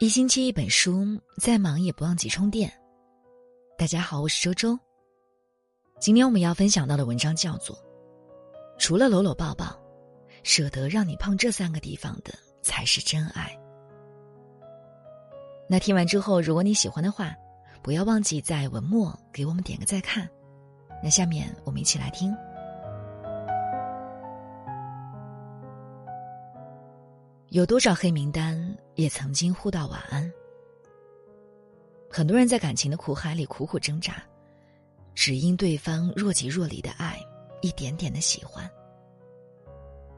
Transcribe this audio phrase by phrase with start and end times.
[0.00, 2.72] 一星期一本书，再忙也不忘记充电。
[3.76, 4.78] 大家好，我是周周。
[5.98, 7.74] 今天我们要分享到的文章叫做
[8.78, 9.76] 《除了搂搂抱抱，
[10.44, 12.32] 舍得让你碰这三个地方的
[12.62, 13.58] 才是真爱》。
[15.68, 17.34] 那听完之后，如果你喜欢的话，
[17.82, 20.28] 不要忘记在文末给我们点个再看。
[21.02, 22.32] 那下面我们一起来听。
[27.48, 28.67] 有多少黑名单
[28.98, 30.28] 也曾经互道晚安？
[32.10, 34.20] 很多人在感情的苦海里苦苦挣扎，
[35.14, 37.16] 只因对方若即若离的爱，
[37.62, 38.68] 一点点的喜欢，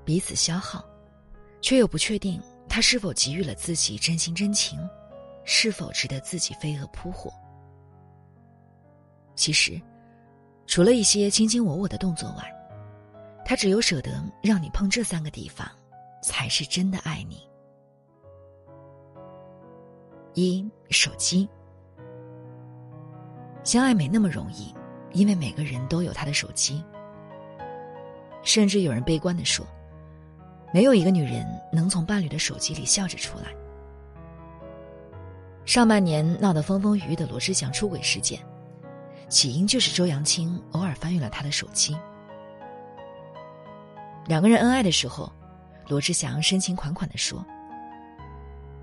[0.03, 0.83] 彼此消耗，
[1.61, 4.81] 却又不确定他是否给予了自己真心真情，
[5.45, 7.31] 是否值得自己飞蛾扑火。
[9.37, 9.79] 其实，
[10.67, 12.51] 除了一些卿卿我我的动作外，
[13.45, 15.71] 他只有舍得让你碰这三个地方。
[16.23, 17.49] 才是真的爱你。
[20.35, 21.49] 一手机，
[23.65, 24.75] 相爱没那么容易，
[25.13, 26.85] 因为每个人都有他的手机。
[28.43, 29.67] 甚至有人悲观的说，
[30.73, 33.47] 没有一个女人能从伴侣的手机里笑着出来。
[35.65, 38.41] 上半年闹得风风雨雨的罗志祥出轨事件，
[39.29, 41.97] 起因就是周扬青偶尔翻阅了他的手机。
[44.27, 45.33] 两个人恩爱的时候。
[45.89, 47.45] 罗志祥深情款款的说：“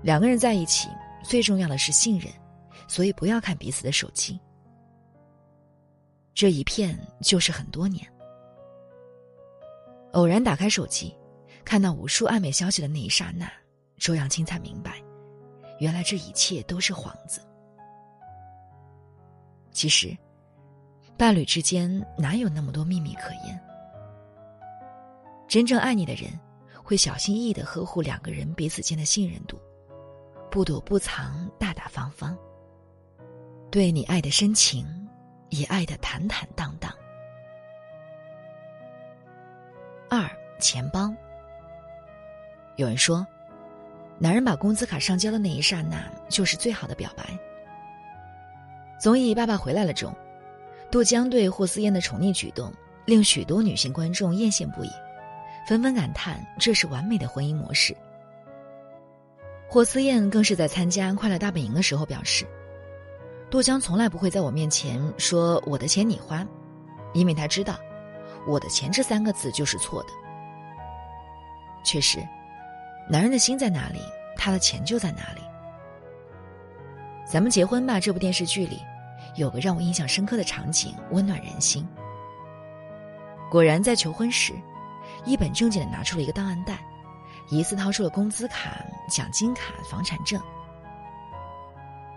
[0.04, 0.90] 两个人在一起，
[1.22, 2.32] 最重要的是信任，
[2.86, 4.38] 所以不要看彼此的手机。
[6.34, 8.06] 这一片就是很多年。
[10.12, 11.14] 偶然打开手机，
[11.64, 13.50] 看到无数暧昧消息的那一刹那，
[13.98, 15.02] 周扬青才明白，
[15.80, 17.40] 原来这一切都是幌子。
[19.70, 20.16] 其实，
[21.16, 23.60] 伴侣之间哪有那么多秘密可言？
[25.46, 26.30] 真正爱你的人。”
[26.88, 29.60] 会小心翼翼的呵护两个人彼此间的信任度，
[30.50, 32.36] 不躲不藏，大大方方。
[33.70, 34.86] 对你爱的深情，
[35.50, 36.90] 也爱的坦坦荡荡。
[40.08, 40.28] 二
[40.58, 41.12] 钱包。
[42.76, 43.26] 有人说，
[44.18, 47.24] 男人把工资卡上交的那一刹那，就是最好的表白。
[48.98, 50.14] 综艺《爸爸回来了》中，
[50.90, 52.72] 杜江对霍思燕的宠溺举动，
[53.04, 54.90] 令许多女性观众艳羡不已。
[55.68, 57.94] 纷纷感叹这是完美的婚姻模式。
[59.70, 62.46] 霍思燕更是在参加《快乐大本营》的时候表示
[63.50, 66.46] ：“杜江从来不会在我面前说我的钱你花，
[67.12, 67.78] 因为他知道，
[68.46, 70.08] 我的钱这三个字就是错的。”
[71.84, 72.18] 确实，
[73.10, 74.00] 男人的心在哪里，
[74.38, 75.42] 他的钱就在哪里。
[77.30, 78.80] 咱们结婚吧这部电视剧里，
[79.36, 81.86] 有个让我印象深刻的场景，温暖人心。
[83.50, 84.54] 果然，在求婚时。
[85.24, 86.78] 一本正经的拿出了一个档案袋，
[87.50, 88.78] 疑似掏出了工资卡、
[89.08, 90.40] 奖金卡、房产证。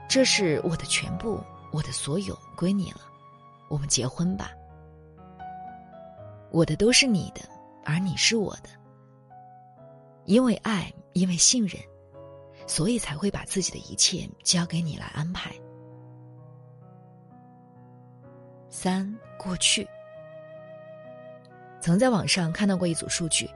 [0.08, 1.42] 这是我的全部，
[1.72, 3.02] 我的所有归你了，
[3.70, 4.52] 我们结婚吧。
[6.52, 7.42] 我的都是你的，
[7.86, 8.70] 而你是我的。
[10.26, 11.82] 因为爱，因为信任，
[12.68, 15.52] 所以才会把自己的一切交给你来安排。
[18.70, 19.88] 三过去。
[21.80, 23.50] 曾在网上看到过一组数据，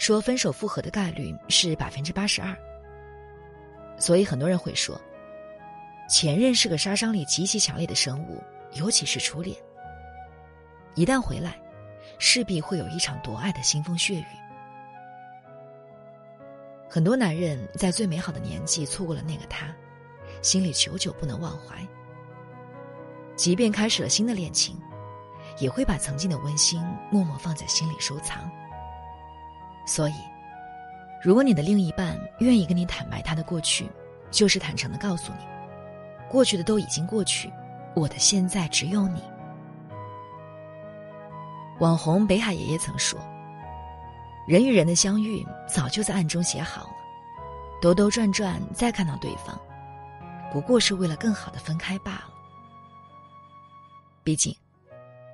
[0.00, 2.56] 说分手复合的概率是百分之八十二。
[3.98, 4.98] 所以很多人会说，
[6.08, 9.54] 前任是个杀伤力极其强烈的生物，尤其是初恋。
[10.94, 11.60] 一旦回来，
[12.18, 14.26] 势必会有一场夺爱的腥风血雨。
[16.88, 19.66] 很多男人在最美好的年纪错过了那个他，
[20.40, 21.86] 心里久久不能忘怀。
[23.36, 24.80] 即便开始了新的恋情。
[25.58, 26.80] 也会把曾经的温馨
[27.10, 28.50] 默默放在心里收藏。
[29.86, 30.14] 所以，
[31.22, 33.90] 如果你的另一半愿意跟你坦白他的过去，
[34.30, 35.44] 就是坦诚的告诉你，
[36.28, 37.52] 过去的都已经过去，
[37.94, 39.22] 我的现在只有你。
[41.80, 43.18] 网红北海爷爷曾说
[44.46, 46.90] ：“人与人的相遇早就在暗中写好了，
[47.80, 49.58] 兜兜转转再看到对方，
[50.52, 52.30] 不过是为了更好的分开罢了。”
[54.24, 54.54] 毕竟。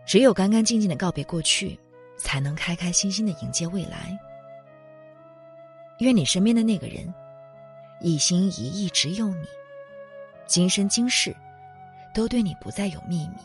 [0.09, 1.77] 只有干干净净的告别过去，
[2.17, 4.17] 才能开开心心的迎接未来。
[5.99, 7.13] 愿你身边的那个人，
[8.01, 9.47] 一心一意只有你，
[10.47, 11.35] 今生今世，
[12.13, 13.37] 都对你不再有秘密。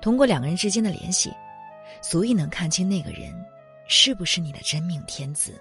[0.00, 1.32] 通过两个人之间的联系，
[2.02, 3.32] 足以能看清那个人，
[3.86, 5.54] 是不是你的真命天子。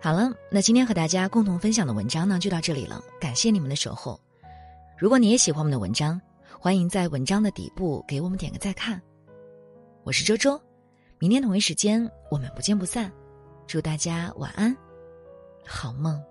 [0.00, 3.02] 好了，那今天和大家共同分享的文章呢，就到这里了。
[3.18, 4.20] 感谢你们的守候。
[4.98, 6.20] 如果你也喜欢我们的文章，
[6.60, 9.00] 欢迎在文章的底部给我们点个再看。
[10.02, 10.60] 我是周周，
[11.24, 13.10] 明天同一时间我们不见不散。
[13.66, 14.76] 祝大家晚安
[15.64, 16.22] 好梦。